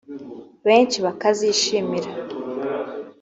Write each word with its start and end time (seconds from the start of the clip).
benshi 0.67 0.97
bakazishimira 1.05 2.09